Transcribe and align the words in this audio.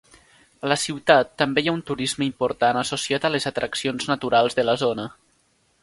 A 0.67 0.69
la 0.71 0.77
ciutat 0.83 1.35
també 1.41 1.63
hi 1.65 1.69
ha 1.71 1.75
un 1.77 1.83
turisme 1.91 2.27
important 2.29 2.81
associat 2.83 3.29
a 3.29 3.31
les 3.37 3.49
atraccions 3.53 4.13
naturals 4.15 4.61
de 4.63 4.67
la 4.71 4.77
zona. 4.87 5.07